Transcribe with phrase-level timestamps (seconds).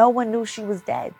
[0.00, 1.14] no one knew she was dead.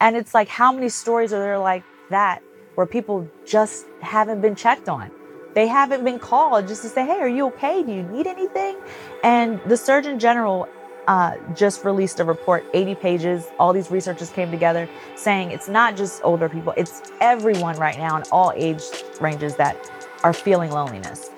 [0.00, 2.42] And it's like, how many stories are there like that
[2.74, 5.12] where people just haven't been checked on?
[5.54, 7.84] They haven't been called just to say, hey, are you okay?
[7.84, 8.74] Do you need anything?
[9.22, 10.68] And the Surgeon General
[11.06, 13.46] uh, just released a report, 80 pages.
[13.60, 18.16] All these researchers came together saying it's not just older people, it's everyone right now
[18.16, 18.82] in all age
[19.20, 19.76] ranges that
[20.24, 21.30] are feeling loneliness.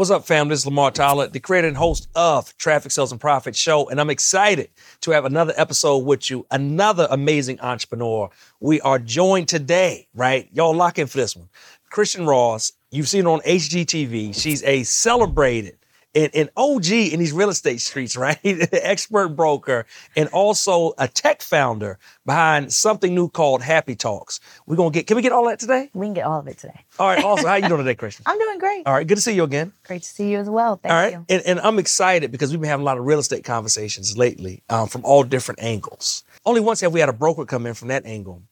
[0.00, 0.48] What's up, fam?
[0.48, 4.00] This is Lamar Tyler, the creator and host of Traffic Sales and Profit Show, and
[4.00, 4.70] I'm excited
[5.02, 8.30] to have another episode with you, another amazing entrepreneur.
[8.60, 10.48] We are joined today, right?
[10.52, 11.50] Y'all lock in for this one.
[11.90, 14.34] Christian Ross, you've seen her on HGTV.
[14.34, 15.76] She's a celebrated
[16.14, 18.38] and, and OG in these real estate streets, right?
[18.44, 24.40] Expert broker and also a tech founder behind something new called Happy Talks.
[24.66, 25.06] We're gonna get.
[25.06, 25.90] Can we get all that today?
[25.94, 26.84] We can get all of it today.
[26.98, 27.24] All right.
[27.24, 27.46] Awesome.
[27.46, 28.24] How you doing today, Christian?
[28.26, 28.86] I'm doing great.
[28.86, 29.06] All right.
[29.06, 29.72] Good to see you again.
[29.84, 30.76] Great to see you as well.
[30.76, 31.12] Thank all right.
[31.12, 31.26] you.
[31.28, 34.62] And, and I'm excited because we've been having a lot of real estate conversations lately
[34.68, 36.24] um, from all different angles.
[36.44, 38.42] Only once have we had a broker come in from that angle.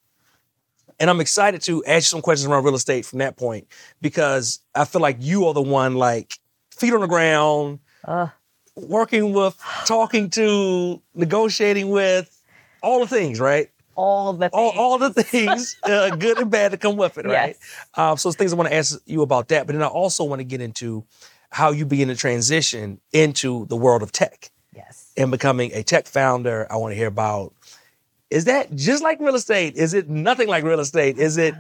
[1.01, 3.69] And I'm excited to ask you some questions around real estate from that point
[4.01, 6.39] because I feel like you are the one like
[6.79, 8.31] feet on the ground, Ugh.
[8.75, 12.35] working with, talking to, negotiating with,
[12.83, 13.71] all the things, right?
[13.99, 14.53] all the things.
[14.55, 17.57] all the things, uh, good and bad, to come with it, right?
[17.59, 17.87] Yes.
[17.95, 20.39] Um, so things I want to ask you about that, but then I also want
[20.39, 21.05] to get into
[21.51, 25.13] how you begin to transition into the world of tech yes.
[25.17, 26.67] and becoming a tech founder.
[26.71, 27.55] I want to hear about
[28.31, 29.75] is that just like real estate?
[29.75, 31.19] Is it nothing like real estate?
[31.19, 31.55] Is it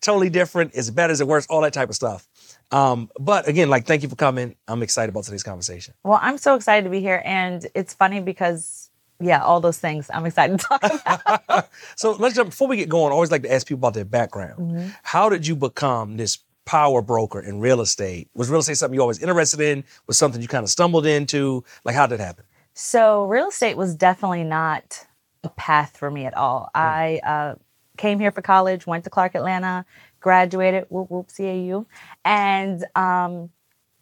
[0.00, 0.74] totally different?
[0.74, 1.12] Is it better?
[1.12, 1.46] Is it worse?
[1.46, 2.28] All that type of stuff.
[2.70, 4.56] Um, but again, like, thank you for coming.
[4.66, 5.94] I'm excited about today's conversation.
[6.04, 10.08] Well, I'm so excited to be here, and it's funny because yeah, all those things
[10.12, 11.68] I'm excited to talk about.
[11.96, 13.10] So let's jump before we get going.
[13.10, 14.58] I always like to ask people about their background.
[14.60, 14.88] Mm-hmm.
[15.02, 18.28] How did you become this power broker in real estate?
[18.34, 19.84] Was real estate something you always interested in?
[20.06, 21.64] Was something you kind of stumbled into?
[21.84, 22.44] Like, how did it happen?
[22.74, 25.06] So real estate was definitely not
[25.42, 26.70] a path for me at all.
[26.74, 27.54] I uh,
[27.96, 29.84] came here for college, went to Clark Atlanta,
[30.20, 31.86] graduated, whoop whoop CAU,
[32.24, 33.50] and um,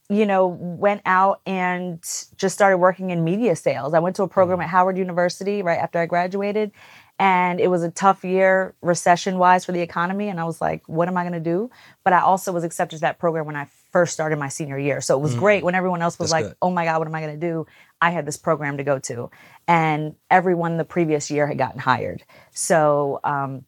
[0.08, 2.02] you know went out and
[2.36, 3.94] just started working in media sales.
[3.94, 6.72] I went to a program at Howard University right after I graduated.
[7.18, 10.28] And it was a tough year, recession wise, for the economy.
[10.28, 11.70] And I was like, what am I going to do?
[12.04, 15.00] But I also was accepted to that program when I first started my senior year.
[15.00, 16.56] So it was great when everyone else was That's like, good.
[16.60, 17.66] oh my God, what am I going to do?
[18.02, 19.30] I had this program to go to.
[19.66, 22.22] And everyone the previous year had gotten hired.
[22.50, 23.64] So um,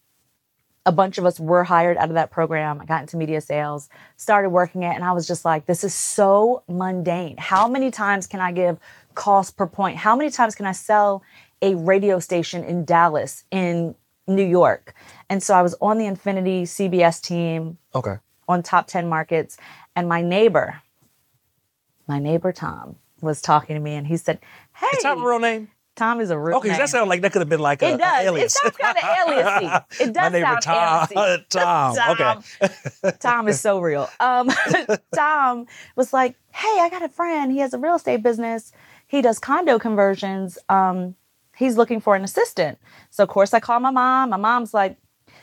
[0.87, 2.81] a bunch of us were hired out of that program.
[2.81, 5.93] I got into media sales, started working it, and I was just like, this is
[5.95, 7.37] so mundane.
[7.37, 8.79] How many times can I give
[9.15, 9.97] cost per point?
[9.99, 11.23] How many times can I sell
[11.61, 13.95] a radio station in Dallas, in
[14.27, 14.95] New York?
[15.29, 18.17] And so I was on the Infinity CBS team Okay.
[18.49, 19.59] on top 10 markets.
[19.95, 20.81] And my neighbor,
[22.07, 24.39] my neighbor Tom, was talking to me and he said,
[24.75, 25.69] Hey, Is Tom a real name?
[25.99, 26.79] Tom is a real Okay, name.
[26.79, 28.25] that sounds like that could have been like a, It does.
[28.25, 28.57] alias.
[28.57, 29.85] It sounds kind of aliasy.
[30.01, 31.09] It does My neighbor sound Tom.
[31.51, 31.95] Tom.
[31.97, 32.45] Tom.
[32.63, 33.13] Okay.
[33.21, 34.09] Tom is so real.
[34.21, 34.49] Um,
[35.15, 35.67] Tom
[35.97, 37.53] was like, "Hey, I got a friend.
[37.53, 38.73] He has a real estate business.
[39.07, 40.59] He does condo conversions.
[40.69, 41.15] Um,
[41.57, 42.79] he's looking for an assistant."
[43.11, 44.31] So of course I call my mom.
[44.31, 44.97] My mom's like,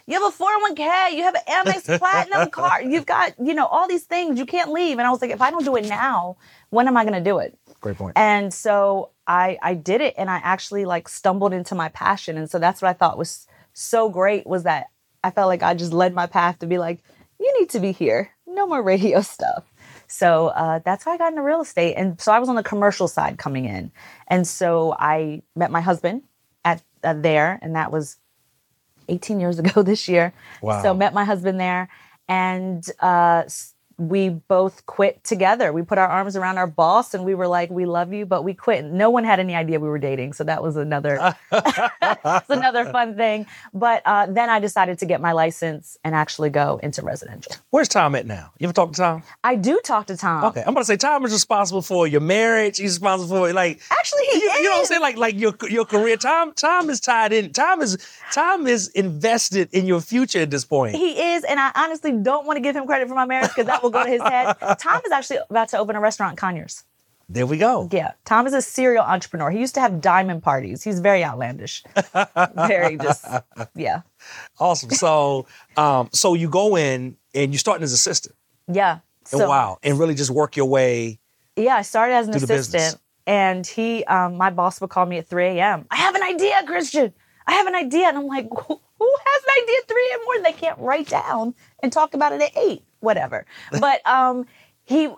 [0.07, 1.13] "You have a 401k.
[1.13, 2.85] You have an Amex Platinum card.
[2.91, 4.39] You've got, you know, all these things.
[4.39, 6.37] You can't leave." And I was like, "If I don't do it now,
[6.69, 8.13] when am I going to do it?" Great point.
[8.15, 12.37] And so I I did it and I actually like stumbled into my passion.
[12.37, 14.87] And so that's what I thought was so great was that
[15.23, 17.03] I felt like I just led my path to be like,
[17.39, 18.31] you need to be here.
[18.47, 19.65] No more radio stuff.
[20.07, 21.95] So uh, that's how I got into real estate.
[21.95, 23.91] And so I was on the commercial side coming in.
[24.27, 26.23] And so I met my husband
[26.63, 28.17] at uh, there, and that was
[29.09, 30.33] 18 years ago this year.
[30.61, 30.81] Wow.
[30.81, 31.89] So met my husband there,
[32.27, 33.43] and uh,
[33.97, 35.71] we both quit together.
[35.71, 38.43] We put our arms around our boss, and we were like, "We love you," but
[38.43, 38.85] we quit.
[38.85, 43.15] No one had any idea we were dating, so that was another that's another fun
[43.15, 43.45] thing.
[43.73, 47.53] But uh, then I decided to get my license and actually go into residential.
[47.69, 48.51] Where's Tom at now?
[48.59, 49.23] You ever talk to Tom?
[49.43, 50.43] I do talk to Tom.
[50.45, 52.77] Okay, I'm gonna say Tom is responsible for your marriage.
[52.77, 54.57] He's responsible for like Actually, he you, is.
[54.57, 55.01] you know what I'm saying?
[55.01, 56.17] Like like your your career.
[56.17, 57.53] Tom Tom is tied in.
[57.53, 57.97] Tom is
[58.33, 60.95] Tom is invested in your future at this point.
[60.95, 63.67] He is, and I honestly don't want to give him credit for my marriage because
[63.67, 64.55] that will go to his head.
[64.79, 66.83] Tom is actually about to open a restaurant in Conyers.
[67.27, 67.89] There we go.
[67.91, 69.49] Yeah, Tom is a serial entrepreneur.
[69.49, 70.83] He used to have diamond parties.
[70.83, 71.83] He's very outlandish.
[72.55, 73.25] very just,
[73.75, 74.01] yeah.
[74.59, 74.91] Awesome.
[74.91, 78.35] So um so you go in and you start as an assistant.
[78.71, 78.99] Yeah.
[79.31, 79.79] And wow.
[79.81, 81.19] And really just work your way.
[81.55, 82.75] Yeah, I started as an Do the business.
[82.75, 85.85] assistant And he, um, my boss would call me at 3 a.m.
[85.89, 87.13] I have an idea, Christian.
[87.47, 88.07] I have an idea.
[88.07, 89.79] And I'm like, who has an idea
[90.65, 93.45] can't write down and talk about it at 8, whatever.
[93.71, 94.45] But um,
[94.83, 95.09] he,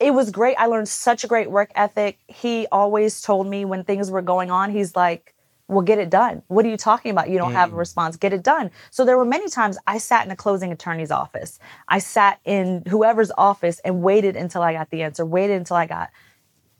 [0.00, 0.56] it was great.
[0.58, 2.18] I learned such a great work ethic.
[2.26, 5.34] He always told me when things were going on, he's like,
[5.68, 6.42] well, get it done.
[6.48, 7.28] What are you talking about?
[7.28, 8.16] You don't have a response.
[8.16, 8.70] Get it done.
[8.90, 11.58] So there were many times I sat in a closing attorney's office.
[11.88, 15.84] I sat in whoever's office and waited until I got the answer, waited until I
[15.84, 16.08] got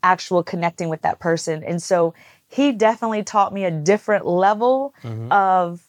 [0.01, 1.63] actual connecting with that person.
[1.63, 2.15] And so
[2.47, 4.95] he definitely taught me a different level
[5.31, 5.83] of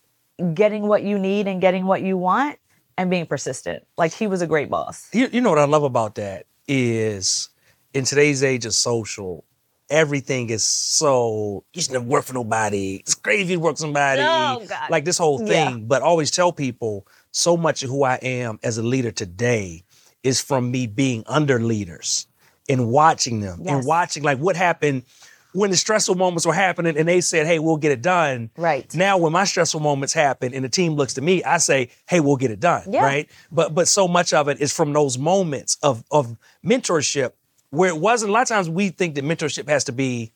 [0.55, 2.59] getting what you need and getting what you want
[2.99, 3.85] and being persistent.
[3.97, 5.09] Like he was a great boss.
[5.13, 7.49] You, you know what I love about that is
[7.95, 9.45] in today's age of social,
[9.89, 12.97] everything is so you should never work for nobody.
[12.97, 14.23] It's crazy if you work somebody.
[14.25, 14.91] Oh, God.
[14.91, 15.71] Like this whole Yeah.
[15.71, 15.87] thing.
[15.87, 19.85] But I always tell people so much of who I am as a leader today
[20.23, 22.27] is from me being under leaders
[22.69, 25.05] and watching them and watching like what happened
[25.53, 28.51] when the stressful moments were happening and they said, Hey, we'll get it done.
[28.57, 28.93] Right.
[28.95, 32.21] Now when my stressful moments happen and the team looks to me, I say, Hey,
[32.21, 32.85] we'll get it done.
[32.89, 33.05] Yeah.
[33.05, 33.31] Right.
[33.51, 37.33] But but so much of it is from those moments of of mentorship
[37.71, 40.33] where it wasn't a lot of times we think that mentorship has to be,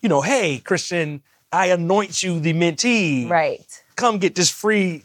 [0.00, 1.22] you know, hey, Christian,
[1.52, 3.28] I anoint you the mentee.
[3.28, 3.82] Right.
[3.96, 5.04] Come get this free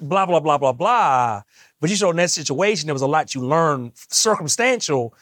[0.00, 1.42] blah, blah, blah, blah, blah.
[1.80, 5.14] But you know, in that situation, there was a lot you learned circumstantial,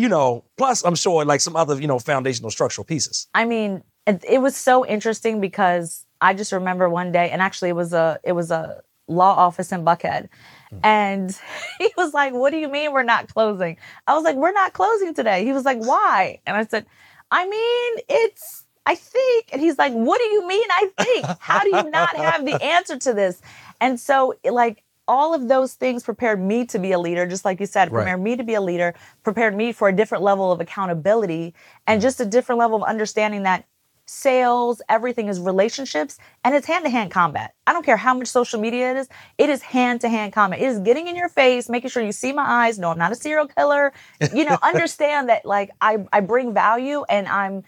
[0.00, 3.28] you know, plus I'm sure like some other, you know, foundational structural pieces.
[3.34, 7.76] I mean, it, was so interesting because I just remember one day, and actually, it
[7.76, 10.28] was a it was a law office in Buckhead,
[10.70, 10.78] hmm.
[10.82, 11.38] and
[11.78, 13.76] he was like, "What do you mean we're not closing?"
[14.06, 16.86] I was like, "We're not closing today." He was like, "Why?" And I said,
[17.30, 19.50] "I mean, it's." I think.
[19.52, 21.26] And he's like, What do you mean I think?
[21.38, 23.40] How do you not have the answer to this?
[23.78, 27.58] And so, like, all of those things prepared me to be a leader, just like
[27.58, 28.02] you said, Right.
[28.02, 31.52] prepared me to be a leader, prepared me for a different level of accountability
[31.88, 32.06] and mm-hmm.
[32.06, 33.64] just a different level of understanding that
[34.06, 37.54] sales, everything is relationships and it's hand to hand combat.
[37.66, 40.60] I don't care how much social media it is, it is hand to hand combat.
[40.60, 42.78] It is getting in your face, making sure you see my eyes.
[42.78, 43.92] No, I'm not a serial killer.
[44.32, 47.64] You know, understand that like I, I bring value and I'm,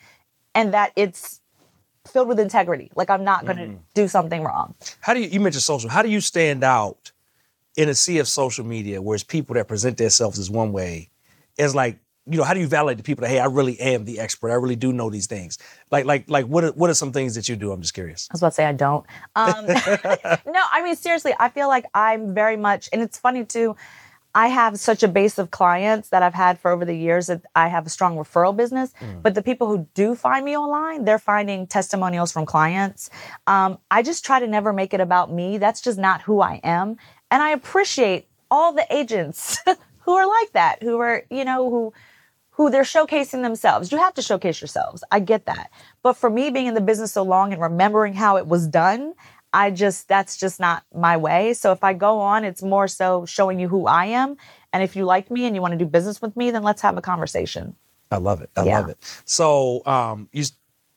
[0.55, 1.41] and that it's
[2.07, 2.93] filled with integrity.
[2.95, 3.77] Like I'm not going to mm-hmm.
[3.95, 4.77] do something wrong.
[5.01, 7.11] How do you, you mentioned social, how do you stand out
[7.77, 11.11] in a sea of social media where it's people that present themselves as one way?
[11.59, 14.05] As like, you know, how do you validate the people that, hey, I really am
[14.05, 14.51] the expert.
[14.51, 15.59] I really do know these things.
[15.91, 17.73] Like, like, like what are, what are some things that you do?
[17.73, 18.29] I'm just curious.
[18.31, 19.05] I was about to say I don't.
[19.35, 23.77] Um, no, I mean seriously, I feel like I'm very much, and it's funny too.
[24.35, 27.43] I have such a base of clients that I've had for over the years that
[27.55, 28.93] I have a strong referral business.
[29.23, 33.11] But the people who do find me online, they're finding testimonials from clients.
[33.47, 35.59] Um, I just try to never make it about me.
[35.59, 36.97] That's just not who I am,
[37.33, 39.59] and I appreciate all the agents
[40.01, 41.93] who are like that, who are you know who
[42.51, 43.91] who they're showcasing themselves.
[43.91, 45.03] You have to showcase yourselves.
[45.11, 45.71] I get that.
[46.03, 49.15] But for me being in the business so long and remembering how it was done,
[49.55, 51.55] I just that's just not my way.
[51.55, 54.37] So if I go on, it's more so showing you who I am.
[54.75, 56.83] And if you like me and you want to do business with me, then let's
[56.83, 57.75] have a conversation.
[58.11, 58.51] I love it.
[58.57, 58.81] I Yeah.
[58.81, 58.99] love it.
[59.25, 60.45] So, um, you,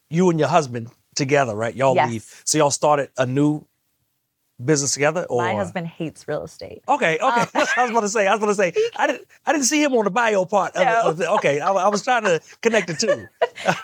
[0.10, 1.74] you and your husband together, right?
[1.74, 2.10] Y'all Yes.
[2.10, 2.42] leave.
[2.44, 3.66] So y'all started a new
[4.64, 6.82] business together, or My husband hates real estate.
[6.88, 7.46] Okay, okay.
[7.78, 8.28] I was about to say.
[8.28, 8.74] I was about to say.
[8.96, 9.28] I didn't.
[9.46, 10.76] I didn't see him on the bio part.
[10.76, 11.10] No.
[11.10, 13.28] of the, okay, I, I was trying to connect the two.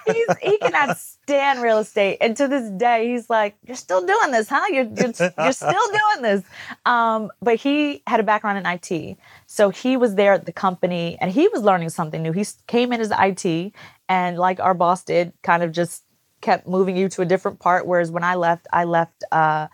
[0.13, 4.31] He's, he cannot stand real estate, and to this day, he's like, "You're still doing
[4.31, 4.65] this, huh?
[4.69, 5.71] You're you're, you're still
[6.13, 6.43] doing this."
[6.85, 9.17] Um, but he had a background in IT,
[9.47, 12.31] so he was there at the company, and he was learning something new.
[12.31, 13.73] He came in as IT,
[14.07, 16.03] and like our boss did, kind of just
[16.41, 17.85] kept moving you to a different part.
[17.85, 19.23] Whereas when I left, I left.
[19.31, 19.67] Uh,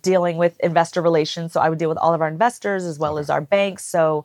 [0.00, 1.52] dealing with investor relations.
[1.52, 3.84] So I would deal with all of our investors as well as our banks.
[3.84, 4.24] So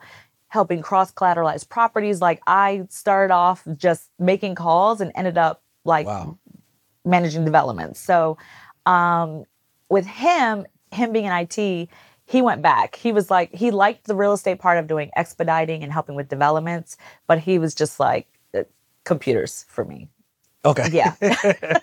[0.50, 2.22] helping cross collateralize properties.
[2.22, 6.38] Like I started off just making calls and ended up like Wow.
[7.04, 8.00] managing developments.
[8.00, 8.38] So
[8.86, 9.44] um,
[9.90, 11.90] with him, him being in IT,
[12.26, 12.96] he went back.
[12.96, 16.30] He was like, he liked the real estate part of doing expediting and helping with
[16.30, 18.64] developments, but he was just like, uh,
[19.04, 20.08] computers for me.
[20.66, 20.90] Okay.
[20.92, 21.14] Yeah.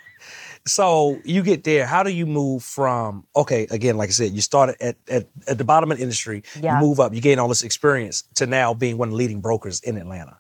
[0.66, 1.87] So you get there.
[1.87, 3.26] How do you move from?
[3.37, 6.42] Okay, again, like I said, you started at at, at the bottom of the industry.
[6.61, 6.80] Yeah.
[6.80, 7.14] You move up.
[7.14, 10.38] You gain all this experience to now being one of the leading brokers in Atlanta.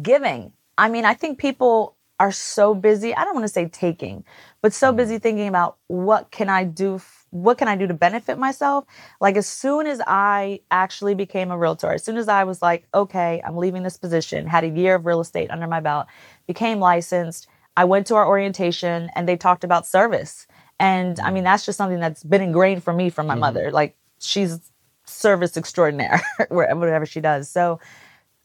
[0.00, 0.52] giving.
[0.78, 3.14] I mean, I think people are so busy.
[3.14, 4.24] I don't want to say taking,
[4.62, 4.96] but so mm-hmm.
[4.96, 7.00] busy thinking about what can I do?
[7.30, 8.84] What can I do to benefit myself?
[9.20, 12.86] Like as soon as I actually became a realtor, as soon as I was like,
[12.94, 16.06] okay, I'm leaving this position, had a year of real estate under my belt,
[16.46, 17.48] became licensed.
[17.76, 20.46] I went to our orientation and they talked about service.
[20.78, 23.70] And I mean, that's just something that's been ingrained for me from my mother.
[23.70, 24.72] Like she's
[25.04, 27.48] service extraordinaire, whatever she does.
[27.48, 27.80] So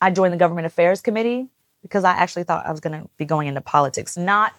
[0.01, 1.47] I joined the government affairs committee
[1.81, 4.53] because I actually thought I was going to be going into politics, not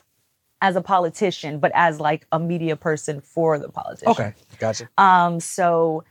[0.60, 4.08] as a politician, but as like a media person for the politician.
[4.08, 4.88] Okay, gotcha.
[4.98, 6.04] Um, so,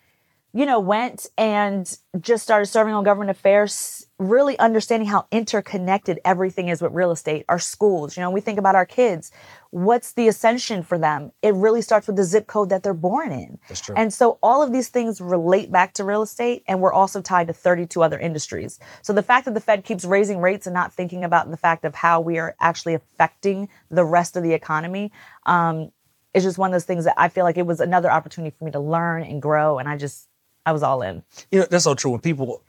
[0.53, 6.69] you know, went and just started serving on government affairs, really understanding how interconnected everything
[6.69, 8.17] is with real estate, our schools.
[8.17, 9.31] You know, we think about our kids.
[9.71, 11.31] What's the ascension for them?
[11.41, 13.59] It really starts with the zip code that they're born in.
[13.67, 13.95] That's true.
[13.95, 17.47] And so all of these things relate back to real estate, and we're also tied
[17.47, 18.79] to 32 other industries.
[19.01, 21.83] So the fact that the Fed keeps raising rates and not thinking about the fact
[21.83, 25.11] of how we are actually affecting the rest of the economy
[25.45, 25.91] um,
[26.33, 28.65] is just one of those things that I feel like it was another opportunity for
[28.65, 29.77] me to learn and grow.
[29.77, 30.27] And I just,
[30.67, 31.23] I was all in.
[31.49, 32.11] You know, that's so true.
[32.11, 32.61] When people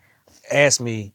[0.52, 1.14] ask me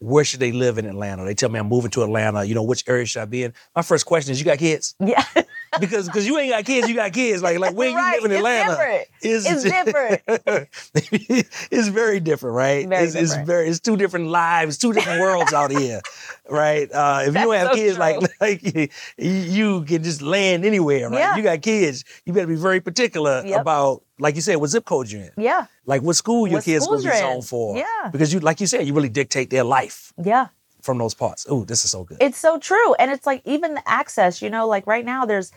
[0.00, 2.44] where should they live in Atlanta, they tell me I'm moving to Atlanta.
[2.44, 3.54] You know, which area should I be in?
[3.76, 4.96] My first question is, you got kids?
[4.98, 5.24] Yeah.
[5.80, 7.42] Because because you ain't got kids, you got kids.
[7.42, 9.08] Like like where Right, you live in it's Atlanta different.
[9.22, 10.68] is It's different.
[11.70, 12.88] it's very different, right?
[12.88, 16.00] Very it's, it's very it's two different lives, two different worlds out here,
[16.48, 16.90] right?
[16.92, 18.28] Uh, if you don't have so kids, like true.
[18.40, 21.18] like you, you can just land anywhere, right?
[21.18, 21.36] Yeah.
[21.36, 23.60] You got kids, you better be very particular Yep.
[23.60, 25.30] about, like you said, what zip code you're in.
[25.36, 25.66] Yeah.
[25.84, 27.76] Like what school your What kids going to be zoned for.
[27.76, 27.84] Yeah.
[28.10, 30.48] Because you, like you said, you really dictate their life Yeah.
[30.86, 31.46] From those parts.
[31.50, 32.18] Ooh, this is so good.
[32.20, 32.94] It's so true.
[32.94, 35.52] And it's like even the access, you know, like right now there's,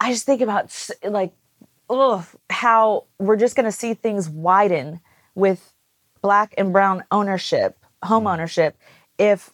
[0.00, 0.74] I just think about
[1.04, 1.34] like,
[1.90, 5.00] ugh, how we're just going to see things widen
[5.34, 5.74] with
[6.22, 8.32] black and brown ownership, home Mm.
[8.32, 8.78] ownership,
[9.18, 9.50] if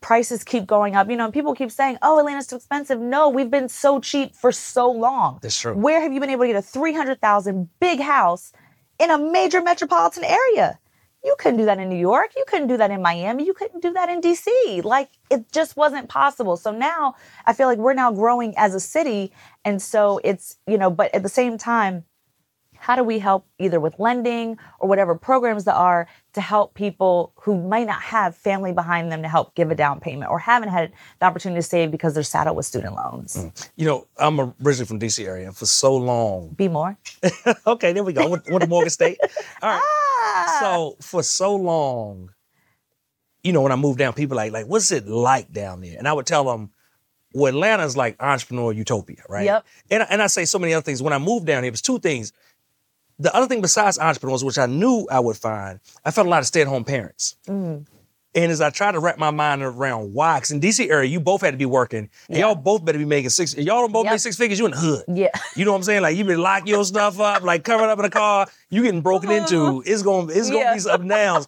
[0.00, 1.10] prices keep going up.
[1.10, 3.00] You know, people keep saying, oh, Atlanta's too expensive.
[3.00, 5.38] No, we've been so cheap for so long.
[5.42, 5.74] That's true.
[5.74, 8.52] Where have you been able to get a 300,000 big house
[8.98, 10.78] in a major metropolitan area?
[11.24, 12.32] You couldn't do that in New York.
[12.36, 13.46] You couldn't do that in Miami.
[13.46, 14.84] You couldn't do that in DC.
[14.84, 16.56] Like it just wasn't possible.
[16.56, 17.14] So now
[17.46, 19.32] I feel like we're now growing as a city.
[19.64, 22.04] And so it's, you know, but at the same time,
[22.82, 27.32] how do we help either with lending or whatever programs there are to help people
[27.36, 30.70] who might not have family behind them to help give a down payment or haven't
[30.70, 33.46] had the opportunity to save because they're saddled with student loans?
[33.76, 36.48] You know, I'm originally from DC area, and for so long.
[36.56, 36.98] Be more.
[37.68, 38.28] okay, there we go.
[38.28, 39.18] Went to Morgan State.
[39.62, 39.80] All right.
[39.80, 42.30] Ah, So for so long,
[43.44, 45.96] you know, when I moved down, people like, like, what's it like down there?
[45.98, 46.72] And I would tell them,
[47.32, 49.44] well, Atlanta's like entrepreneur utopia, right?
[49.44, 49.66] Yep.
[49.92, 51.00] And, and I say so many other things.
[51.00, 52.32] When I moved down here, it was two things.
[53.22, 56.40] The other thing besides entrepreneurs, which I knew I would find, I found a lot
[56.40, 57.36] of stay-at-home parents.
[57.46, 57.86] Mm.
[58.34, 61.20] And as I tried to wrap my mind around why, because in DC area, you
[61.20, 62.46] both had to be working, and Yeah.
[62.46, 63.54] y'all both better be making six.
[63.54, 64.12] Y'all don't both Yep.
[64.14, 64.58] make six figures.
[64.58, 65.04] You in the hood.
[65.08, 65.28] yeah.
[65.54, 66.00] You know what I'm saying?
[66.02, 68.46] Like you been lock your stuff up, like covered up in a car.
[68.70, 69.82] You getting broken into.
[69.86, 71.46] It's gonna it's gonna be some up and downs.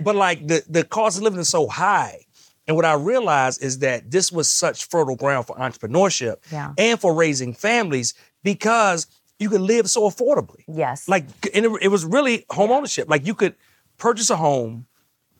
[0.00, 2.20] But like the the cost of living is so high.
[2.66, 6.72] And what I realized is that this was such fertile ground for entrepreneurship Yeah.
[6.78, 9.06] and for raising families because
[9.38, 10.64] you could live so affordably.
[10.68, 11.08] Yes.
[11.08, 11.24] Like
[11.54, 13.08] and it, it was really home ownership.
[13.08, 13.54] Like you could
[13.98, 14.86] purchase a home,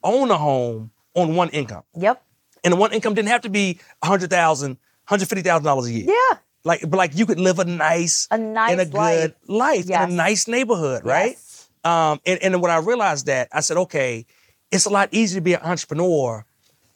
[0.02, 1.82] own a home on one income.
[1.96, 2.22] yep.
[2.64, 4.76] And the one income didn't have to be $100,000,
[5.08, 6.06] $150,000 a year.
[6.08, 6.38] Yeah.
[6.64, 10.04] Like, but like you could live a nice, A nice and a good life, Yes.
[10.08, 11.30] in a nice neighborhood, right?
[11.32, 11.70] Yes.
[11.84, 14.26] Um, and, and when I realized that, I said, okay,
[14.72, 16.44] it's a lot easier to be an entrepreneur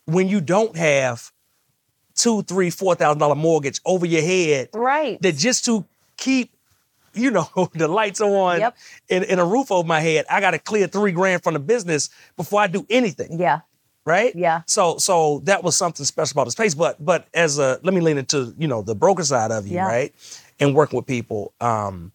[0.06, 1.30] when you don't have
[2.16, 5.22] two, three, four thousand dollar mortgage over your head Right.
[5.22, 6.52] that just to keep,
[7.14, 8.76] you know, the lights on Yep.
[9.10, 11.60] and, and a roof over my head, I got to clear three grand from the
[11.60, 13.60] business before I do anything yeah.
[14.04, 14.34] right?
[14.34, 14.62] Yeah.
[14.66, 16.74] So so that was something special about the space.
[16.74, 19.74] But but as a let me lean into you know the broker side of you,
[19.76, 19.86] Yeah.
[19.86, 20.14] right?
[20.58, 21.52] And working with people.
[21.60, 22.12] Um,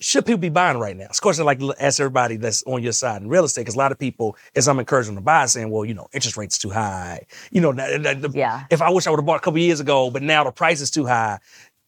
[0.00, 1.06] should people be buying right now?
[1.06, 3.76] Of course, I like to ask everybody that's on your side in real estate because
[3.76, 6.36] a lot of people, as I'm encouraging them to buy, saying, "Well, you know, interest
[6.36, 7.24] rates too high.
[7.52, 8.64] You know, that- the- Yeah.
[8.68, 10.80] if I wish I would have bought a couple years ago, but now the price
[10.80, 11.38] is too high."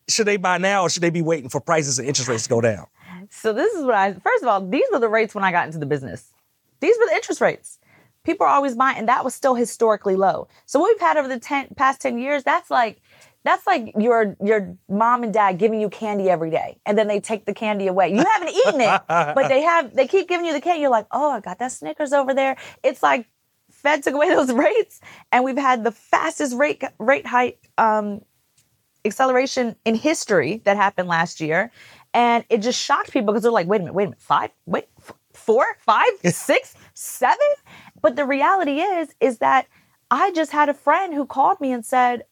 [0.09, 2.49] Should they buy now, or should they be waiting for prices and interest rates to
[2.51, 2.87] go down?
[3.31, 5.67] So this is what I first of all, these were the rates when I got
[5.67, 6.33] into the business.
[6.81, 7.79] These were the interest rates.
[8.25, 10.49] People are always buying, and that was still historically low.
[10.67, 13.01] So what we've had over the 10, past 10 years, that's like
[13.45, 17.21] that's like your your mom and dad giving you candy every day, and then they
[17.21, 18.09] take the candy away.
[18.09, 20.81] You haven't eaten it, but they have they keep giving you the candy.
[20.81, 22.57] You're like, oh, I got that Snickers over there.
[22.83, 23.27] It's like
[23.71, 28.23] Fed took away those rates, and we've had the fastest rate rate hike um,
[29.05, 31.71] acceleration in history that happened last year.
[32.13, 34.51] And it just shocked people because they're like, wait a minute, wait a minute, five,
[34.67, 37.39] wait, f- four, five, six, seven.
[38.01, 39.67] But the reality is, is that
[40.11, 42.25] I just had a friend who called me and said,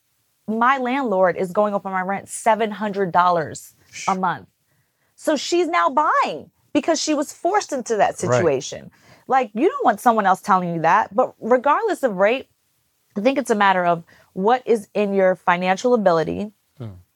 [0.47, 3.73] my landlord is going up on my rent $700
[4.09, 4.49] a month.
[5.15, 8.33] So she's now buying because she was forced into that Right.
[8.33, 8.91] situation.
[9.29, 11.15] Like, you don't want someone else telling you that.
[11.15, 12.49] But regardless of rate,
[13.17, 16.53] I think it's a matter of what is in your financial ability.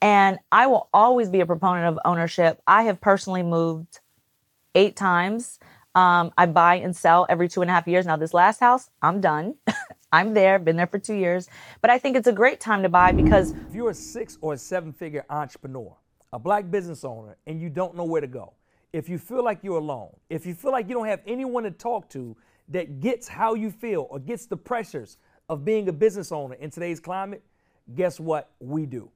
[0.00, 2.60] And I will always be a proponent of ownership.
[2.66, 4.00] I have personally moved
[4.74, 5.58] eight times.
[5.94, 8.06] Um, I buy and sell every two and a half years.
[8.06, 9.54] Now, this last house, I'm done.
[10.12, 11.48] I'm there, been there for two years.
[11.80, 14.52] But I think it's a great time to buy because If you're a six or
[14.52, 15.96] a seven figure entrepreneur,
[16.32, 18.52] a black business owner, and you don't know where to go,
[18.92, 21.70] if you feel like you're alone, if you feel like you don't have anyone to
[21.70, 22.36] talk to
[22.68, 26.70] that gets how you feel or gets the pressures of being a business owner in
[26.70, 27.42] today's climate,
[27.94, 29.10] guess what we do?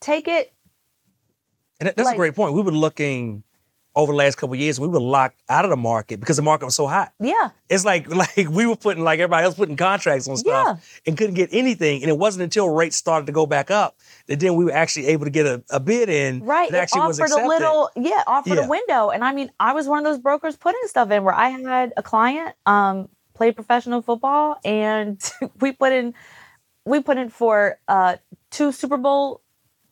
[0.00, 0.52] take it
[1.78, 2.54] And that's Like- a great point.
[2.54, 3.42] We were looking
[3.96, 6.42] over the last couple of years, we were locked out of the market because the
[6.42, 7.12] market was so hot.
[7.18, 7.50] yeah.
[7.70, 11.34] It's like like we were putting like everybody else putting contracts on stuff and couldn't
[11.34, 12.02] get anything.
[12.02, 13.96] And it wasn't until rates started to go back up
[14.28, 16.70] that then we were actually able to get a, a bid in Right.
[16.70, 17.46] that It actually was offered accepted.
[17.46, 18.66] a little, yeah, offered Yeah.
[18.66, 19.08] a window.
[19.08, 21.92] And I mean, I was one of those brokers putting stuff in where I had
[21.96, 25.18] a client, um, played professional football, and
[25.60, 26.12] we put in,
[26.84, 28.16] we put in for uh,
[28.50, 29.40] two Super Bowl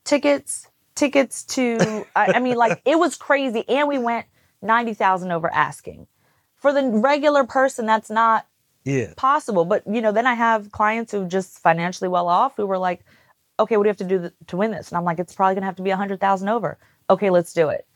[0.04, 4.26] tickets, tickets to, I, I mean, like it was crazy, and we went
[4.62, 6.06] ninety thousand over asking.
[6.56, 8.46] For the regular person, that's not
[8.84, 9.12] yeah.
[9.16, 9.64] possible.
[9.64, 13.04] But you know, then I have clients who just financially well off who were like,
[13.60, 15.34] "Okay, what do you have to do th- to win this?" And I'm like, "It's
[15.34, 16.78] probably gonna have to be a hundred thousand over."
[17.10, 17.86] Okay, let's do it.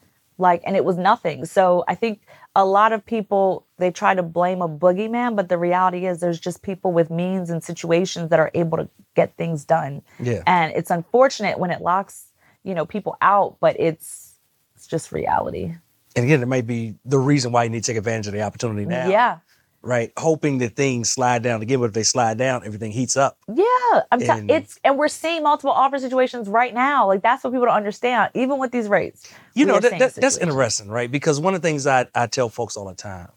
[0.40, 1.44] Like, and it was nothing.
[1.46, 2.22] So I think
[2.54, 6.40] a lot of people they try to blame a boogeyman, but the reality is there's
[6.40, 10.02] just people with means and situations that are able to get things done.
[10.20, 10.42] Yeah.
[10.46, 12.32] And it's unfortunate when it locks,
[12.64, 14.34] you know, people out, but it's
[14.74, 15.74] it's just reality.
[16.16, 18.42] And again, it might be the reason why you need to take advantage of the
[18.42, 19.08] opportunity now.
[19.08, 19.38] Yeah.
[19.80, 20.12] Right.
[20.18, 23.38] Hoping that things slide down again, but if they slide down, everything heats up.
[23.46, 23.64] Yeah,
[24.10, 27.06] I'm t- And- it's and we're seeing multiple offer situations right now.
[27.06, 29.32] Like that's what people don't understand, even with these rates.
[29.54, 31.10] You know, that, that, that's interesting, right?
[31.10, 33.28] Because one of the things I, I tell folks all the time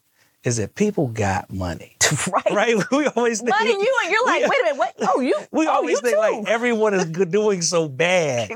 [0.43, 1.97] is that people got money.
[2.33, 2.51] right?
[2.51, 2.75] Right?
[2.91, 4.93] We always think Money, you and you're like, we- wait a minute, what?
[5.01, 5.37] Oh, you?
[5.51, 6.19] We oh, always you think too.
[6.19, 8.51] like everyone is doing so bad,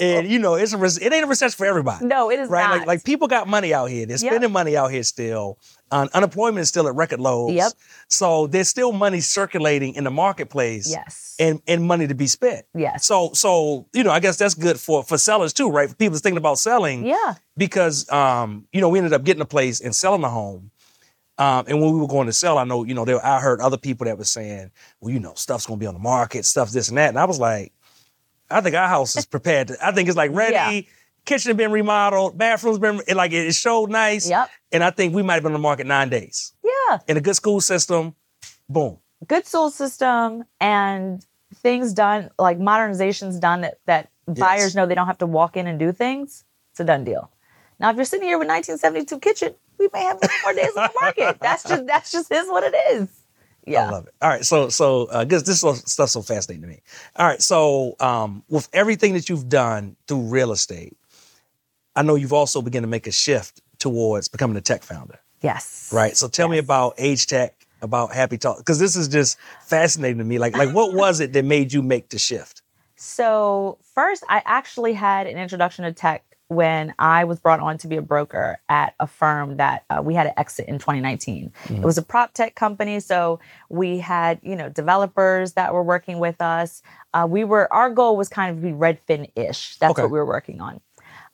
[0.00, 2.04] and you know it's a it ain't a recession for everybody.
[2.06, 2.62] no, it is right?
[2.68, 2.78] not.
[2.78, 4.06] Like like people got money out here.
[4.06, 4.30] They're Yep.
[4.32, 5.58] spending money out here still.
[5.92, 7.52] Un- unemployment is still at record lows.
[7.52, 7.72] Yep.
[8.08, 10.90] So there's still money circulating in the marketplace.
[10.90, 12.66] yes, And, and money to be spent.
[12.74, 15.88] yes, So so you know I guess that's good for for sellers too, right?
[15.88, 19.42] For people that's thinking about selling yeah, because um, you know we ended up getting
[19.42, 20.70] a place and selling the home.
[21.38, 23.60] Um, and when we were going to sell, I know you know there, I heard
[23.60, 24.70] other people that were saying,
[25.00, 27.18] well, you know, stuff's going to be on the market, stuff this and that, and
[27.18, 27.72] I was like,
[28.50, 29.68] I think our house is prepared.
[29.68, 30.54] To, I think it's like ready.
[30.54, 30.92] Yeah.
[31.24, 34.30] Kitchen been remodeled, bathrooms been it, like it showed nice.
[34.30, 34.48] Yep.
[34.70, 36.98] And I think we might have been on the market nine days yeah.
[37.08, 38.14] in a good school system.
[38.68, 38.98] Boom.
[39.26, 45.06] Good school system and things done like modernizations done that that buyers know they don't
[45.06, 46.44] have to walk in and do things.
[46.70, 47.30] It's a done deal.
[47.78, 50.92] Now, if you're sitting here with 1972 kitchen, we may have more days on the
[51.00, 51.38] market.
[51.40, 53.08] That's just that's just is what it is.
[53.66, 53.88] Yeah.
[53.88, 54.14] I love it.
[54.22, 56.82] All right, so so uh, this this stuff's so fascinating to me.
[57.16, 60.96] All right, so um, with everything that you've done through real estate,
[61.96, 65.90] I know you've also begun to make a shift towards becoming a tech founder, Yes.
[65.92, 66.16] right?
[66.16, 70.24] So tell me about Age Tech, about Happy Talk, because this is just fascinating to
[70.24, 70.38] me.
[70.38, 72.62] Like like what was it that made you make the shift?
[72.94, 77.88] So first, I actually had an introduction to tech when I was brought on to
[77.88, 81.52] be a broker at a firm that uh, we had to exit in 2019.
[81.70, 86.18] It was a prop tech company, so we had you know developers that were working
[86.18, 86.82] with us.
[87.14, 89.76] Uh, we were our goal was kind of be Redfin-ish.
[89.78, 90.02] That's Okay.
[90.02, 90.80] what we were working on.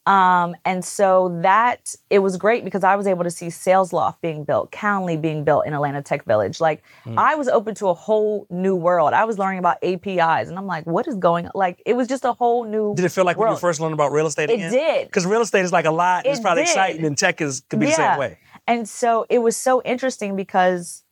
[0.04, 4.42] Um, and so that it was great because I was able to see Salesloft being
[4.42, 6.60] built, Calendly being built in Atlanta Tech Village.
[6.60, 6.82] Like
[7.16, 9.12] I was open to a whole new world.
[9.12, 11.52] I was learning about APIs and I'm like, what is going on?
[11.54, 13.94] Like it was just a whole new Did it feel like when you first learned
[13.94, 14.72] about real estate It again?
[14.72, 15.06] did.
[15.06, 16.26] Because real estate is like a lot.
[16.26, 16.70] It's probably did.
[16.70, 18.38] exciting, and tech is could be the same way.
[18.66, 21.04] And so it was so interesting because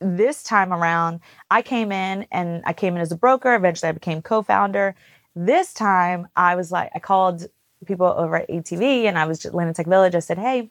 [0.00, 3.54] this time around, I came in and I came in as a broker.
[3.54, 4.94] Eventually, I became co founder.
[5.34, 7.46] This time, I was like, I called
[7.86, 10.14] people over at ATV and I was just Atlanta Tech Village.
[10.14, 10.70] I said, Hey,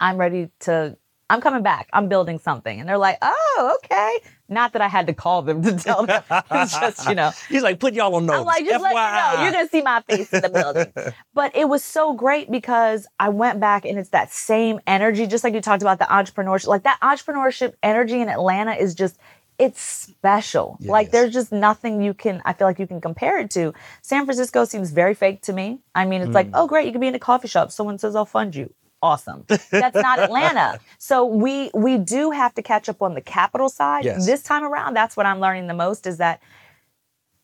[0.00, 0.96] I'm ready to,
[1.30, 1.88] I'm coming back.
[1.92, 2.80] I'm building something.
[2.80, 4.18] And they're like, Oh, okay.
[4.48, 6.22] Not that I had to call them to tell them.
[6.50, 8.40] It's just, you know, He's like, put y'all on notice.
[8.40, 10.92] I'm like, just let you know, you're gonna see my face in the building.
[11.34, 15.44] but it was so great because I went back and it's that same energy, just
[15.44, 16.66] like you talked about the entrepreneurship.
[16.68, 19.18] Like that entrepreneurship energy in Atlanta is just
[19.58, 20.76] it's special.
[20.80, 23.72] Yeah, like there's just nothing you can I feel like you can compare it to.
[24.02, 25.80] San Francisco seems very fake to me.
[25.94, 26.34] I mean, it's Mm.
[26.34, 27.70] like, oh great, you can be in a coffee shop.
[27.72, 28.72] Someone says I'll fund you.
[29.02, 29.44] Awesome.
[29.70, 30.80] That's not Atlanta.
[30.98, 34.04] So we we do have to catch up on the capital side.
[34.04, 34.26] Yes.
[34.26, 36.40] This time around, that's what I'm learning the most is that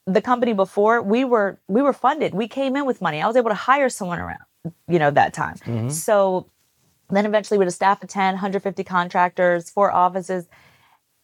[0.06, 2.34] the company before we were we were funded.
[2.34, 3.22] We came in with money.
[3.22, 4.44] I was able to hire someone around,
[4.88, 5.56] you know, that time.
[5.56, 5.88] Mm-hmm.
[5.90, 6.48] So
[7.10, 10.46] then eventually with a staff of 10, 150 contractors, four offices.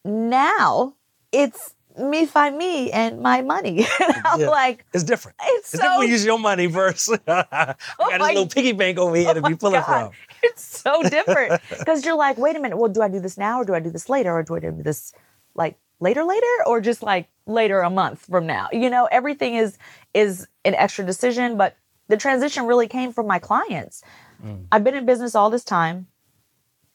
[0.05, 0.95] Now
[1.31, 3.85] it's me find me and my money.
[4.25, 4.49] I'm Yeah.
[4.49, 5.37] like, It's different.
[5.43, 8.27] it's, It's so different when you use your money versus I got oh this my-
[8.29, 9.85] little piggy bank over here to Oh be my pulling God.
[9.85, 10.11] from.
[10.43, 12.75] It's so different because you're like, wait a minute.
[12.77, 14.59] Well, do I do this now or do I do this later or do I
[14.59, 15.13] do this
[15.53, 18.67] like later, later or just like later a month from now?
[18.71, 19.77] You know, everything is
[20.15, 24.01] is an extra decision, but the transition really came from my clients.
[24.43, 24.65] Mm.
[24.71, 26.07] I've been in business all this time.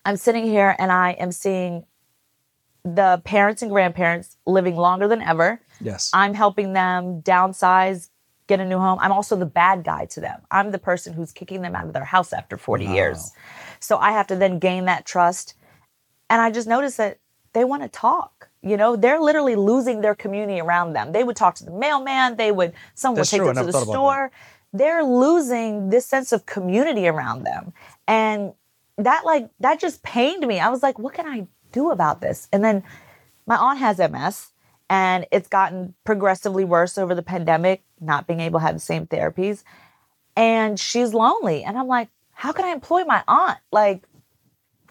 [0.05, 1.85] I'm sitting here and I am seeing
[2.95, 5.61] the parents and grandparents living longer than ever.
[5.81, 6.11] Yes.
[6.15, 8.11] I'm helping them downsize,
[8.47, 8.99] get a new home.
[9.01, 10.41] I'm also the bad guy to them.
[10.53, 13.33] I'm the person who's kicking them out of their house after 40 years.
[13.81, 15.55] So I have to then gain that trust.
[16.31, 17.19] And I just noticed that
[17.55, 18.49] they want to talk.
[18.63, 21.13] You know, they're literally losing their community around them.
[21.13, 23.55] They would talk to the mailman, they would someone That's would take true.
[23.55, 23.97] Them to the thought about that.
[23.97, 24.31] store.
[24.73, 27.73] They're losing this sense of community around them.
[28.07, 28.53] And
[28.99, 30.61] that like that just pained me.
[30.61, 31.47] I was like, what can I
[31.77, 32.49] do about this?
[32.53, 32.83] And then
[33.47, 34.51] my aunt has MS
[34.89, 39.07] and it's gotten progressively worse over the pandemic, not being able to have the same
[39.07, 39.63] therapies.
[40.37, 41.65] And she's lonely.
[41.65, 43.59] And I'm like, how can I employ my aunt?
[43.73, 44.05] Like,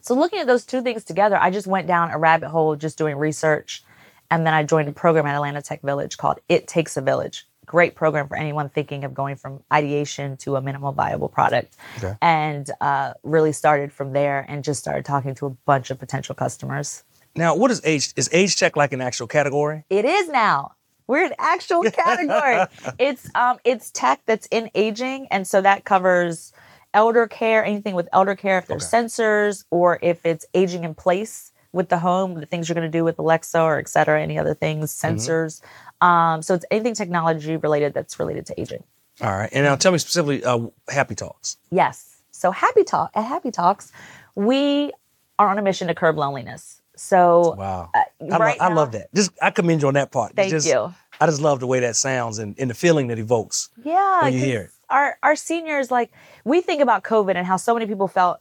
[0.02, 2.98] so looking at those two things together, I just went down a rabbit hole just
[2.98, 3.84] doing research.
[4.30, 7.48] And then I joined a program at Atlanta Tech Village called It Takes a Village.
[7.66, 11.76] Great program for anyone thinking of going from ideation to a minimal viable product.
[11.98, 12.16] Okay.
[12.22, 16.36] And uh, really started from there and just started talking to a bunch of potential
[16.36, 17.04] customers.
[17.36, 18.14] Now, what is age?
[18.16, 19.84] Is age tech like an actual category?
[19.90, 20.76] It is now.
[21.08, 22.66] We're an actual category.
[22.98, 26.54] it's um it's tech that's in aging, and so that covers
[26.94, 31.52] elder care, anything with elder care, if there's sensors or if it's aging in place
[31.76, 34.40] with the home, the things you're going to do with Alexa or et cetera, any
[34.40, 35.62] other things, sensors.
[36.02, 38.84] Um, so it's anything technology related that's related to aging.
[39.22, 39.50] All right.
[39.52, 41.58] And now tell me specifically, uh, Happy Talks.
[41.72, 42.22] Yes.
[42.32, 43.92] So Happy Talk at Happy Talks,
[44.36, 44.92] we
[45.38, 46.82] are on a mission to curb loneliness.
[46.96, 47.90] So Wow.
[47.94, 49.14] uh, I, right lo- I love that.
[49.14, 50.34] Just I commend you on that part.
[50.36, 50.94] Thank just- you.
[51.20, 53.70] I just love the way that sounds and, and the feeling that evokes.
[53.86, 54.70] Yeah, when you hear it.
[54.90, 56.12] Our our seniors like
[56.44, 58.40] we think about COVID and how so many people felt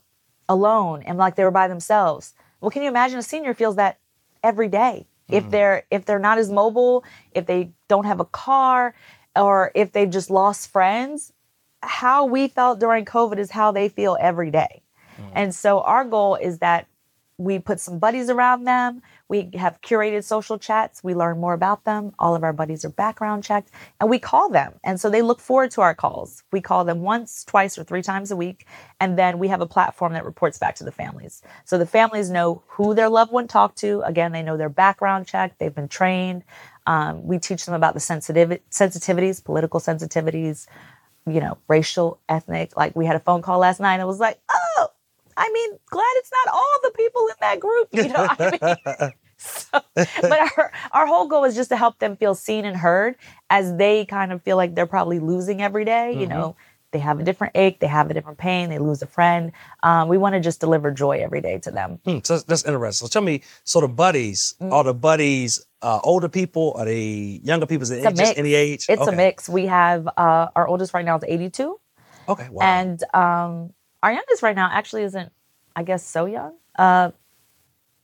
[0.49, 2.33] alone and like they were by themselves.
[2.65, 3.99] Well, can you imagine a senior feels that
[4.43, 5.05] every day?
[5.29, 5.35] Mm-hmm.
[5.35, 8.95] If they're if they're not as mobile, if they don't have a car,
[9.35, 11.31] or if they've just lost friends,
[11.83, 14.81] how we felt during COVID is how they feel every day.
[15.19, 15.31] Mm.
[15.35, 16.87] And so our goal is that
[17.37, 19.03] we put some buddies around them.
[19.27, 21.03] We have curated social chats.
[21.03, 22.13] We learn more about them.
[22.19, 24.73] All of our buddies are background checked and we call them.
[24.83, 26.43] And so they look forward to our calls.
[26.51, 28.67] We call them once, twice, or three times a week.
[28.99, 31.41] And then we have a platform that reports back to the families.
[31.63, 34.01] So the families know who their loved one talked to.
[34.01, 35.57] Again, they know their background check.
[35.57, 36.43] They've been trained.
[36.85, 40.67] Um, we teach them about the sensitiv- sensitivities, political sensitivities,
[41.25, 42.77] you know, racial, ethnic.
[42.77, 44.87] Like we had a phone call last night and it was like, oh,
[45.37, 47.87] I mean, glad it's not all the people in that group.
[47.91, 49.81] You know, I mean, so,
[50.21, 53.15] but our, our whole goal is just to help them feel seen and heard
[53.49, 56.55] as they kind of feel like they're probably losing every day, You know,
[56.91, 59.51] they have a different ache, they have a different pain, they lose a friend.
[59.83, 61.99] Um, we want to just deliver joy every day to them.
[62.05, 63.07] Hmm, so that's, that's interesting.
[63.07, 66.73] So tell me, so the buddies, are the buddies uh, older people?
[66.77, 67.83] Are they younger people?
[67.83, 68.07] Is it Mm.
[68.07, 68.39] a just mix.
[68.39, 68.85] any age?
[68.87, 69.11] It's okay.
[69.13, 69.49] a mix.
[69.49, 71.77] We have uh, our oldest right now is 82.
[72.29, 72.61] Okay, wow.
[72.63, 75.31] And um, our youngest right now actually isn't,
[75.75, 76.53] I guess, so young.
[76.77, 77.11] Uh,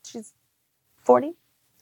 [0.06, 0.34] she's
[1.04, 1.34] 40,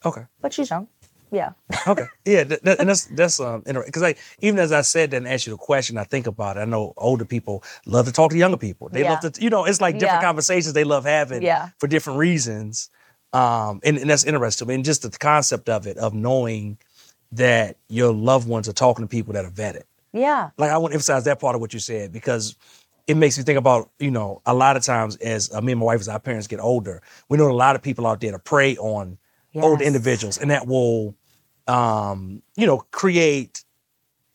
[0.04, 0.22] okay.
[0.40, 0.88] but she's young.
[1.32, 1.52] Yeah.
[1.86, 2.06] Okay.
[2.24, 5.46] Yeah, and that's that's um interesting because like even as I said that and asked
[5.46, 6.60] you the question, I think about it.
[6.60, 8.88] I know older people love to talk to younger people.
[8.90, 10.26] They love to, you know, it's like different Yeah.
[10.28, 11.68] conversations they love having Yeah.
[11.78, 12.90] for different reasons.
[13.32, 14.74] Um, and, and that's interesting to me.
[14.74, 16.78] And just the concept of it, of knowing
[17.32, 19.84] that your loved ones are talking to people that are vetted.
[20.12, 20.50] Yeah.
[20.58, 22.56] Like I want to emphasize that part of what you said because
[23.06, 25.80] it makes me think about, you know, a lot of times as uh, me and
[25.80, 28.32] my wife, as our parents get older, we know a lot of people out there
[28.32, 29.18] to prey on
[29.56, 29.88] older Yes.
[29.88, 31.14] individuals, and that will,
[31.66, 33.64] um, you know, create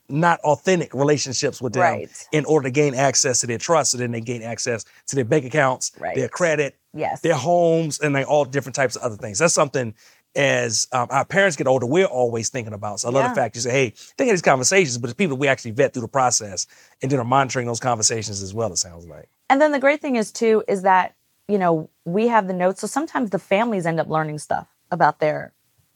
[0.08, 2.28] not authentic relationships with them Right.
[2.32, 5.25] in order to gain access to their trust, so then they gain access to their
[5.25, 6.15] bank accounts, Right.
[6.15, 7.21] their credit, Yes.
[7.21, 9.39] their homes, and like all different types of other things.
[9.39, 9.95] That's something
[10.36, 13.00] as um, our parents get older, we're always thinking about.
[13.00, 13.30] So I love Yeah.
[13.30, 15.93] the fact you say, hey, think of these conversations, but it's people we actually vet
[15.93, 16.67] through the process
[17.02, 19.30] and then are monitoring those conversations as well, it sounds like.
[19.50, 21.15] And then the great thing is too is that
[21.48, 25.19] you know we have the notes, so sometimes the families end up learning stuff about
[25.19, 25.54] their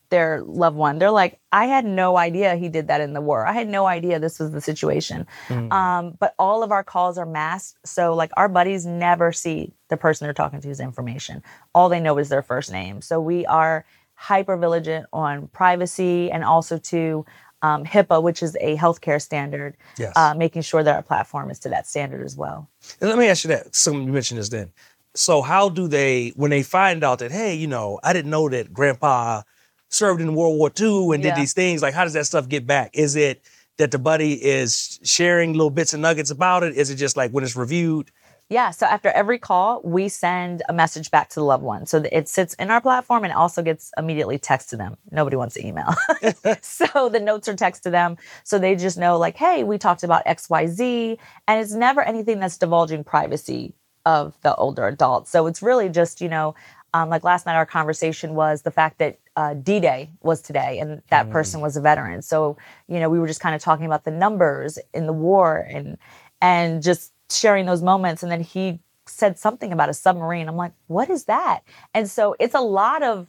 [0.09, 0.97] their loved one.
[0.97, 3.45] They're like, I had no idea he did that in the war.
[3.45, 5.27] I had no idea this was the situation.
[5.49, 5.71] Mm.
[5.71, 7.77] Um, but all of our calls are masked.
[7.85, 11.43] So, like, our buddies never see the person they're talking to's information.
[11.75, 13.01] All they know is their first name.
[13.01, 13.85] So, we are
[14.19, 17.25] hyper vigilant on privacy and also to
[17.61, 20.11] um, HIPAA, which is a healthcare standard, Yes.
[20.17, 22.69] uh, making sure that our platform is to that standard as well.
[22.99, 23.73] And let me ask you that.
[23.73, 24.71] Some you mentioned this then.
[25.15, 28.49] So how do they when they find out that hey, you know, I didn't know
[28.49, 29.43] that Grandpa
[29.87, 31.81] served in World War II and did these things?
[31.81, 32.91] Like, how does that stuff get back?
[32.93, 33.41] Is it
[33.77, 36.75] that the buddy is sharing little bits and nuggets about it?
[36.75, 38.11] Is it just like when it's reviewed?
[38.49, 38.71] Yeah.
[38.71, 41.85] So after every call, we send a message back to the loved one.
[41.85, 44.97] So it sits in our platform and also gets immediately text to them.
[45.11, 45.93] Nobody wants to email.
[46.61, 48.17] so the notes are text to them.
[48.43, 51.19] So they just know, like, hey, we talked about XYZ.
[51.47, 53.75] And it's never anything that's divulging privacy
[54.07, 55.27] of the older adult.
[55.27, 56.55] So it's really just, you know,
[56.95, 60.79] um, like last night, our conversation was the fact that uh, D Day was today
[60.79, 62.23] and that person was a veteran.
[62.23, 62.57] So,
[62.87, 65.99] you know, we were just kind of talking about the numbers in the war and,
[66.41, 68.23] and just sharing those moments.
[68.23, 70.47] And then he said something about a submarine.
[70.47, 71.61] I'm like, what is that?
[71.93, 73.27] And so it's a lot of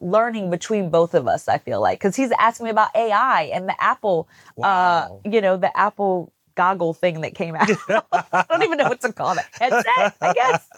[0.00, 3.68] learning between both of us, I feel like, because he's asking me about AI and
[3.68, 5.20] the Apple, Wow.
[5.24, 7.68] uh, you know, the Apple goggle thing that came out.
[8.12, 9.46] I don't even know what to call that.
[9.52, 10.68] Headset, I guess.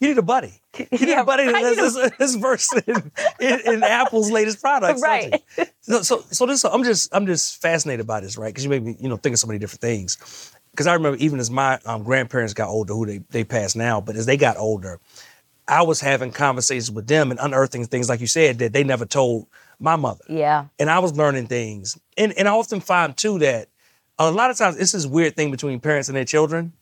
[0.00, 0.54] You need a buddy.
[0.78, 4.60] You need Yeah, a buddy need a- this, this verse in, in, in Apple's latest
[4.60, 5.02] products.
[5.02, 5.42] Right.
[5.80, 8.48] So, so, so this, I'm just, I'm just fascinated by this, right?
[8.48, 10.52] Because you make me, you know, think of so many different things.
[10.72, 14.00] Because I remember even as my um, grandparents got older, who they they passed now,
[14.00, 15.00] but as they got older,
[15.66, 19.04] I was having conversations with them and unearthing things, like you said, that they never
[19.06, 19.46] told
[19.78, 20.66] my mother Yeah.
[20.78, 21.98] and I was learning things.
[22.16, 23.68] And and I often find too that
[24.18, 26.72] a lot of times it's this weird thing between parents and their children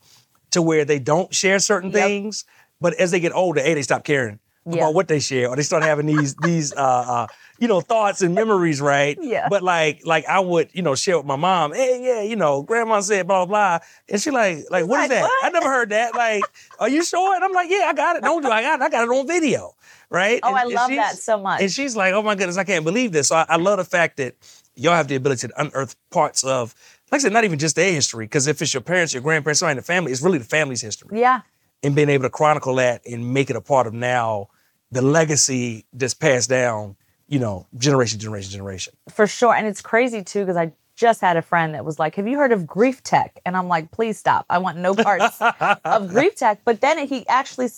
[0.51, 2.01] to where they don't share certain Yep.
[2.03, 2.45] things,
[2.81, 4.81] but as they get older, a they stop caring Yeah.
[4.83, 7.27] about what they share, or they start having these these uh, uh
[7.59, 9.17] you know thoughts and memories, right?
[9.19, 9.47] Yeah.
[9.49, 12.61] But like like I would you know share with my mom, hey yeah you know
[12.61, 13.85] grandma said blah blah, blah.
[14.09, 15.21] and she like like what is Like, that?
[15.23, 15.45] what?
[15.45, 16.13] I never heard that.
[16.13, 16.43] Like
[16.79, 17.33] are you sure?
[17.35, 18.21] And I'm like yeah I got it.
[18.23, 18.83] Don't do I got it.
[18.83, 19.75] I got it on video,
[20.09, 20.39] right?
[20.43, 21.61] Oh, And- I love that so much.
[21.61, 23.85] and she's like, "Oh my goodness, I can't believe this." So I, I love the
[23.85, 24.35] fact that
[24.75, 26.75] y'all have the ability to unearth parts of,
[27.11, 28.25] like I said, not even just their history.
[28.25, 30.81] Because if it's your parents, your grandparents, somebody in the family, it's really the family's
[30.81, 31.19] history.
[31.19, 31.41] yeah.
[31.81, 34.49] And being able to chronicle that and make it a part of now
[34.91, 36.95] the legacy that's passed down,
[37.27, 38.93] you know, generation, generation, generation.
[39.09, 39.53] For sure.
[39.53, 42.37] And it's crazy too, because I just had a friend that was like, Have you
[42.37, 43.39] heard of grief tech?
[43.45, 44.45] And I'm like, Please stop.
[44.49, 45.37] I want no parts
[45.85, 46.61] of grief tech.
[46.65, 47.69] But then he actually,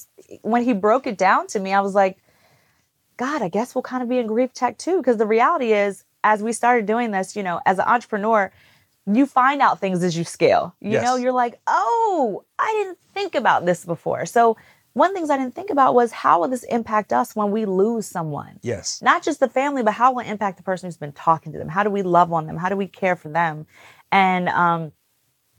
[0.41, 2.17] when he broke it down to me, I was like,
[3.17, 4.97] God, I guess we'll kind of be in grief tech too.
[4.97, 8.51] Because the reality is, as we started doing this, you know, as an entrepreneur,
[9.05, 10.75] you find out things as you scale.
[10.79, 11.03] You Yes.
[11.03, 14.25] know, you're like, oh, I didn't think about this before.
[14.25, 14.57] So
[14.93, 18.05] one things I didn't think about was how will this impact us when we lose
[18.05, 18.59] someone?
[18.61, 19.01] Yes.
[19.01, 21.57] not just the family, but how will it impact the person who's been talking to
[21.57, 21.69] them?
[21.69, 22.57] How do we love on them?
[22.57, 23.65] How do we care for them?
[24.11, 24.91] And um,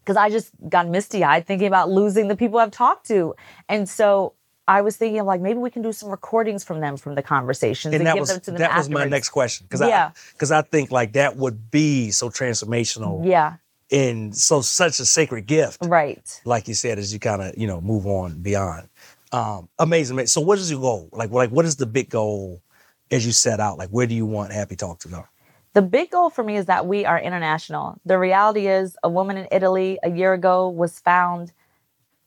[0.01, 3.35] because I just got misty eyed thinking about losing the people I've talked to,
[3.69, 4.35] and so
[4.69, 7.23] I was thinking of like maybe we can do some recordings from them from the
[7.23, 9.81] conversations and, And that give was them to them that was my next question because
[9.81, 10.11] Yeah.
[10.15, 13.55] I because I think like that would be so transformational Yeah,
[13.91, 15.79] and so such a sacred gift.
[15.85, 16.41] right.
[16.45, 18.89] like you said, as you kind of you know move on beyond.
[19.33, 20.27] Um, amazing.
[20.27, 21.09] So, what is your goal?
[21.11, 22.63] Like, like, what is the big goal
[23.11, 23.79] as you set out?
[23.79, 25.25] Like, where do you want Happy Talk to go?
[25.73, 27.99] The big goal for me is that we are international.
[28.05, 31.53] The reality is, a woman in Italy a year ago was found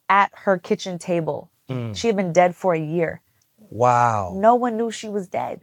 [0.09, 1.51] at her kitchen table.
[1.69, 1.95] Mm.
[1.95, 3.21] She had been dead for a year.
[3.69, 4.33] Wow.
[4.35, 5.61] no one knew she was dead.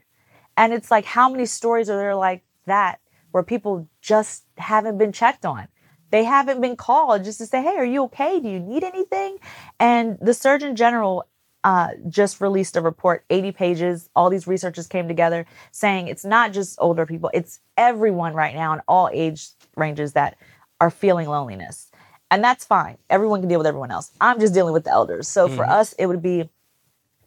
[0.56, 5.12] And it's like, how many stories are there like that where people just haven't been
[5.12, 5.68] checked on?
[6.10, 8.38] They haven't been called just to say, hey, are you okay?
[8.38, 9.38] Do you need anything?
[9.80, 11.26] And the Surgeon General
[11.64, 14.10] uh, just released a report, 80 pages.
[14.14, 18.74] All these researchers came together saying it's not just older people, it's everyone right now
[18.74, 20.36] in all age ranges that
[20.80, 21.91] are feeling loneliness.
[22.32, 22.96] And that's fine.
[23.10, 24.10] Everyone can deal with everyone else.
[24.18, 25.28] I'm just dealing with the elders.
[25.28, 25.70] So for mm-hmm.
[25.70, 26.48] us, it would be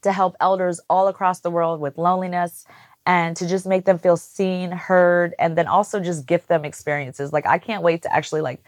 [0.01, 2.65] to help elders all across the world with loneliness
[3.05, 7.31] and to just make them feel seen, heard, and then also just gift them experiences.
[7.31, 8.63] Like I can't wait to actually like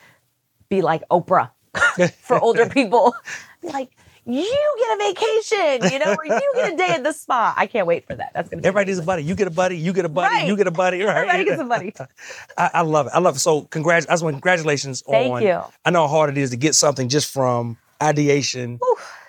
[0.69, 1.49] be like Oprah
[2.21, 3.15] for older people.
[3.63, 3.89] Be like,
[4.27, 7.53] you get a vacation, you know, or you get a day at the spa.
[7.55, 8.31] I can't wait for that.
[8.33, 9.23] That's gonna be Everybody needs a buddy.
[9.23, 9.77] You get a buddy.
[9.77, 10.35] You get a buddy.
[10.35, 10.47] Right.
[10.47, 11.01] You get a buddy.
[11.01, 11.17] Right.
[11.17, 11.93] Everybody gets a buddy.
[12.57, 13.13] I, I love it.
[13.15, 13.39] I love it.
[13.39, 14.05] So, congrats.
[14.07, 15.41] I just want congratulations Thank on.
[15.43, 15.61] you.
[15.85, 18.79] I know how hard it is to get something just from ideation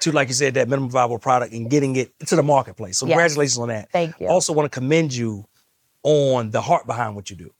[0.00, 2.98] to, like you said, that minimum viable product and getting it to the marketplace.
[2.98, 3.14] So, Yes.
[3.14, 3.90] congratulations on that.
[3.92, 4.26] Thank you.
[4.28, 5.46] Also, want to commend you
[6.02, 7.50] on the heart behind what you do,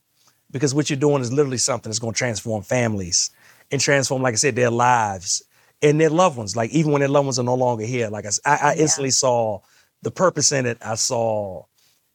[0.51, 3.31] because what you're doing is literally something that's going to transform families
[3.71, 5.43] and transform, like I said, their lives
[5.83, 6.57] and their loved ones.
[6.57, 8.83] Like even when their loved ones are no longer here, like I, Yeah.
[8.83, 9.61] instantly saw
[10.03, 10.79] the purpose in it.
[10.81, 11.65] I saw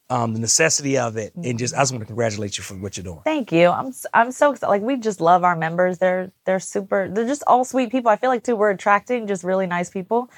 [0.10, 2.98] um, the necessity of it, and just I just want to congratulate you for what
[2.98, 3.22] you're doing.
[3.24, 3.70] Thank you.
[3.70, 4.70] I'm I'm so excited.
[4.70, 5.98] Like we just love our members.
[5.98, 7.10] They're they're super.
[7.10, 8.12] They're just all sweet people.
[8.12, 10.30] I feel like too we're attracting just really nice people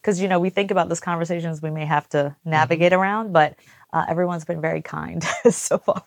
[0.00, 3.56] because you know we think about those conversations we may have to navigate around, but
[3.92, 6.04] uh, everyone's been very kind so far.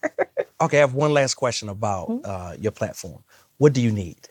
[0.62, 2.22] Okay, I have one last question about Mm-hmm.
[2.30, 3.24] uh, your platform.
[3.58, 4.30] What do you need?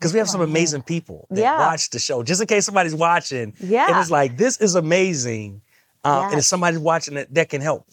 [0.00, 1.58] Because we have some amazing people that Yeah.
[1.58, 2.22] watch the show.
[2.22, 5.60] Just in case somebody's watching, yeah, and it's like this is amazing,
[6.04, 7.86] um, and if somebody's watching it, that can help.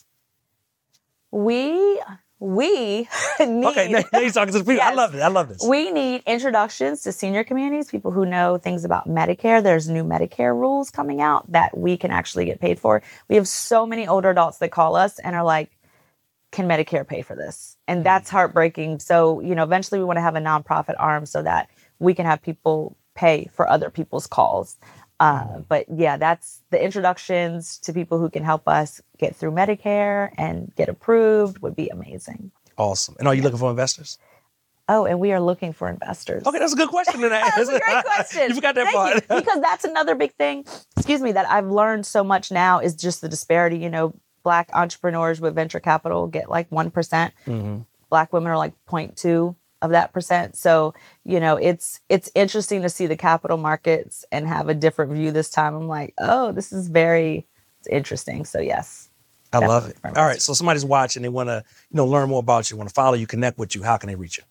[1.31, 2.01] we
[2.39, 4.81] we need Okay, now, now you're talking to the people.
[4.81, 5.21] I love it.
[5.21, 5.65] I love this.
[5.67, 9.61] We need introductions to senior communities, people who know things about Medicare.
[9.61, 13.01] There's new Medicare rules coming out that we can actually get paid for.
[13.27, 15.71] We have so many older adults that call us and are like,
[16.51, 17.75] can Medicare pay for this?
[17.87, 18.99] And that's heartbreaking.
[18.99, 22.25] So, you know, eventually we want to have a nonprofit arm so that we can
[22.25, 24.77] have people pay for other people's calls.
[25.19, 30.29] Uh, but yeah, that's the introductions to people who can help us get through Medicare
[30.37, 32.51] and get approved would be amazing.
[32.77, 33.15] awesome.
[33.17, 34.19] And are you looking for investors?
[34.89, 36.43] Oh, and we are looking for investors.
[36.45, 37.19] Okay, that's a good question.
[37.21, 37.55] To ask.
[37.57, 38.41] That's a great question.
[38.49, 39.15] you forgot that Thank part.
[39.15, 39.21] you.
[39.41, 43.19] Because that's another big thing, excuse me, that I've learned so much now is just
[43.21, 43.77] the disparity.
[43.79, 46.93] You know, black entrepreneurs with venture capital get like 1%.
[46.93, 47.85] percent Mhm.
[48.09, 50.55] Black women are like 0.2 of that percent.
[50.55, 55.13] So, you know, it's it's interesting to see the capital markets and have a different
[55.13, 55.75] view this time.
[55.75, 57.47] I'm like, oh, this is very
[57.79, 58.45] it's interesting.
[58.45, 59.09] So yes.
[59.53, 59.97] I love it.
[60.03, 62.89] All right, so somebody's watching, they want to, you know, learn more about you, want
[62.89, 63.83] to follow you, connect with you.
[63.83, 64.43] How can they reach you?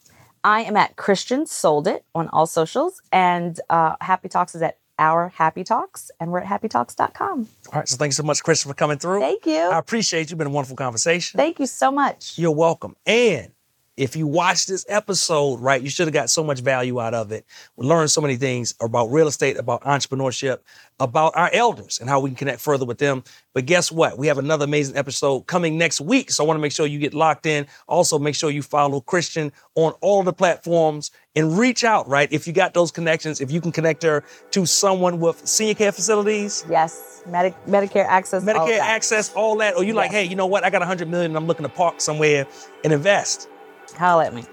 [0.43, 4.79] I am at Christian Sold It on all socials, and uh, Happy Talks is at
[4.99, 7.49] Our Happy Talks, and we're at happytalks.com.
[7.73, 9.21] All right, so thanks so much, Christian, for coming through.
[9.21, 9.59] Thank you.
[9.59, 10.37] I appreciate you.
[10.37, 11.37] Been a wonderful conversation.
[11.37, 12.39] Thank you so much.
[12.39, 12.97] You're welcome.
[13.05, 13.51] And
[13.97, 17.33] if you watch this episode, right, you should have got so much value out of
[17.33, 17.47] it.
[17.77, 20.59] We learned so many things about real estate, about entrepreneurship,
[21.01, 23.25] about our elders and how we can connect further with them.
[23.55, 24.19] But guess what?
[24.19, 26.31] We have another amazing episode coming next week.
[26.31, 27.67] So I want to make sure you get locked in.
[27.89, 32.31] Also, make sure you follow Christian on all the platforms and reach out, right?
[32.31, 35.93] If you got those connections, if you can connect her to someone with senior care
[35.93, 38.45] facilities, Yes, Medi- Medicare access.
[38.45, 38.91] Medicare that.
[38.91, 40.23] access, all that, or you like, Yes.
[40.23, 40.65] hey, you know what?
[40.65, 42.47] I got a hundred million and I'm looking to park somewhere
[42.85, 43.49] and invest.
[43.97, 44.45] Holla at me.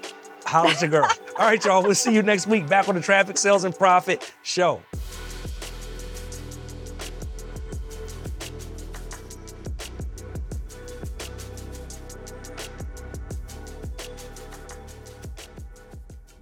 [0.46, 1.10] Holla at your girl.
[1.40, 1.84] All right, y'all.
[1.84, 4.82] We'll see you next week back on the Traffic Sales and Profit Show.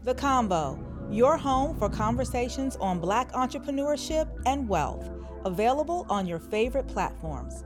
[0.03, 5.07] The Combo, your home for conversations on Black entrepreneurship and wealth.
[5.45, 7.63] Available on your favorite platforms.